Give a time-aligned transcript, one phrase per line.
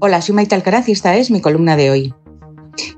[0.00, 2.14] Hola, soy Maite Alcaraz y esta es mi columna de hoy.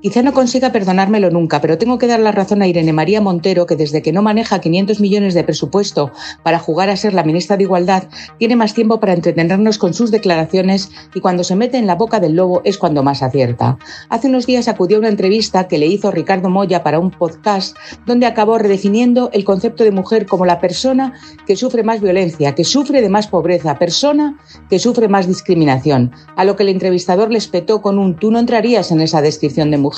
[0.04, 3.64] Quizá no consiga perdonármelo nunca, pero tengo que dar la razón a Irene María Montero,
[3.64, 6.12] que desde que no maneja 500 millones de presupuesto
[6.42, 8.04] para jugar a ser la ministra de Igualdad,
[8.38, 12.20] tiene más tiempo para entretenernos con sus declaraciones y cuando se mete en la boca
[12.20, 13.78] del lobo es cuando más acierta.
[14.10, 17.74] Hace unos días acudió a una entrevista que le hizo Ricardo Moya para un podcast
[18.04, 21.14] donde acabó redefiniendo el concepto de mujer como la persona
[21.46, 26.44] que sufre más violencia, que sufre de más pobreza, persona que sufre más discriminación, a
[26.44, 29.78] lo que el entrevistador le espetó con un tú no entrarías en esa descripción de
[29.78, 29.93] mujer,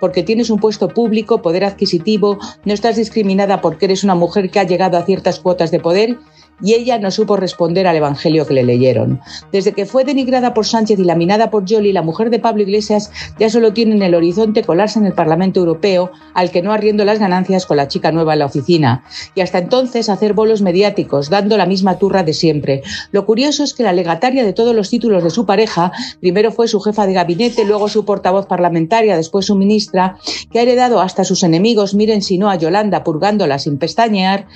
[0.00, 4.60] porque tienes un puesto público, poder adquisitivo, no estás discriminada porque eres una mujer que
[4.60, 6.18] ha llegado a ciertas cuotas de poder
[6.62, 9.20] y ella no supo responder al evangelio que le leyeron.
[9.52, 13.10] Desde que fue denigrada por Sánchez y laminada por Jolie, la mujer de Pablo Iglesias
[13.38, 17.04] ya solo tiene en el horizonte colarse en el Parlamento Europeo, al que no arriendo
[17.04, 19.04] las ganancias con la chica nueva en la oficina.
[19.34, 22.82] Y hasta entonces hacer bolos mediáticos, dando la misma turra de siempre.
[23.12, 26.68] Lo curioso es que la legataria de todos los títulos de su pareja, primero fue
[26.68, 30.16] su jefa de gabinete, luego su portavoz parlamentaria, después su ministra,
[30.50, 34.46] que ha heredado hasta sus enemigos, miren si no a Yolanda purgándola sin pestañear,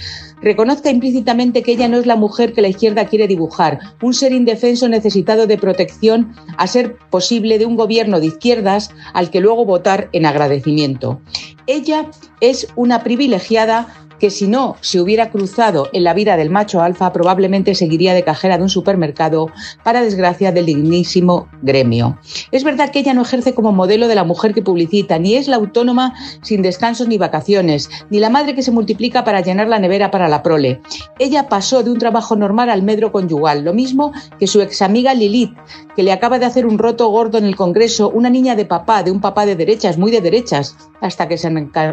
[0.43, 4.33] reconozca implícitamente que ella no es la mujer que la izquierda quiere dibujar, un ser
[4.33, 9.65] indefenso necesitado de protección a ser posible de un gobierno de izquierdas al que luego
[9.65, 11.21] votar en agradecimiento.
[11.67, 16.81] Ella es una privilegiada que si no se hubiera cruzado en la vida del macho
[16.81, 19.51] alfa, probablemente seguiría de cajera de un supermercado
[19.83, 22.19] para desgracia del dignísimo gremio.
[22.51, 25.47] Es verdad que ella no ejerce como modelo de la mujer que publicita, ni es
[25.47, 29.79] la autónoma sin descansos ni vacaciones, ni la madre que se multiplica para llenar la
[29.79, 30.81] nevera para la prole.
[31.19, 35.13] Ella pasó de un trabajo normal al medro conyugal, lo mismo que su ex amiga
[35.13, 35.53] Lilith,
[35.95, 39.03] que le acaba de hacer un roto gordo en el Congreso, una niña de papá,
[39.03, 41.51] de un papá de derechas, muy de derechas, hasta que se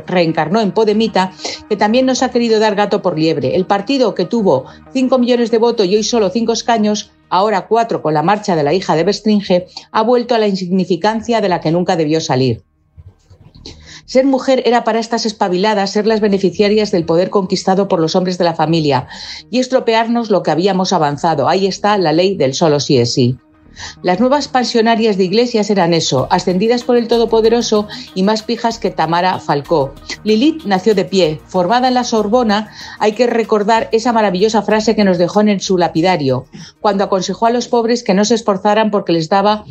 [0.08, 1.32] reencarnó en Podemita,
[1.70, 3.56] que también nos ha querido dar gato por liebre.
[3.56, 8.02] El partido que tuvo 5 millones de votos y hoy solo 5 escaños, ahora 4
[8.02, 11.60] con la marcha de la hija de Bestringe, ha vuelto a la insignificancia de la
[11.60, 12.64] que nunca debió salir.
[14.06, 18.38] Ser mujer era para estas espabiladas ser las beneficiarias del poder conquistado por los hombres
[18.38, 19.08] de la familia
[19.50, 21.48] y estropearnos lo que habíamos avanzado.
[21.48, 23.38] Ahí está la ley del solo sí es sí.
[24.04, 28.92] Las nuevas pensionarias de iglesias eran eso, ascendidas por el Todopoderoso y más pijas que
[28.92, 29.94] Tamara Falcó.
[30.24, 35.04] Lilith nació de pie, formada en la Sorbona, hay que recordar esa maravillosa frase que
[35.04, 36.46] nos dejó en su lapidario,
[36.80, 39.66] cuando aconsejó a los pobres que no se esforzaran porque les daba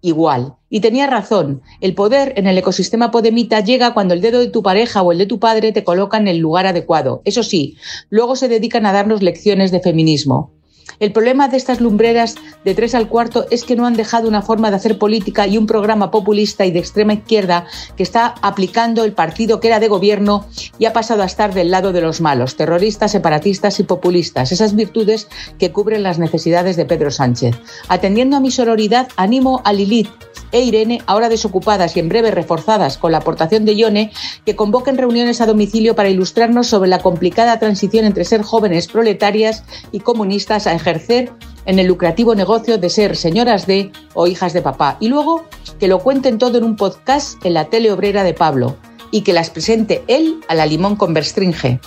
[0.00, 0.54] igual.
[0.70, 4.62] Y tenía razón, el poder en el ecosistema podemita llega cuando el dedo de tu
[4.62, 7.22] pareja o el de tu padre te colocan en el lugar adecuado.
[7.24, 7.76] Eso sí,
[8.10, 10.52] luego se dedican a darnos lecciones de feminismo.
[11.00, 12.34] El problema de estas lumbreras
[12.64, 15.58] de tres al cuarto es que no han dejado una forma de hacer política y
[15.58, 17.66] un programa populista y de extrema izquierda
[17.96, 20.46] que está aplicando el partido que era de gobierno
[20.78, 24.74] y ha pasado a estar del lado de los malos, terroristas, separatistas y populistas, esas
[24.74, 25.28] virtudes
[25.58, 27.56] que cubren las necesidades de Pedro Sánchez.
[27.88, 30.08] Atendiendo a mi sororidad, animo a Lilith
[30.52, 34.12] e Irene, ahora desocupadas y en breve reforzadas con la aportación de Ione,
[34.44, 39.64] que convoquen reuniones a domicilio para ilustrarnos sobre la complicada transición entre ser jóvenes proletarias
[39.92, 41.30] y comunistas a ejercer
[41.66, 44.96] en el lucrativo negocio de ser señoras de o hijas de papá.
[45.00, 45.44] Y luego
[45.78, 48.76] que lo cuenten todo en un podcast en la tele obrera de Pablo
[49.10, 51.78] y que las presente él a la limón con Berstringe.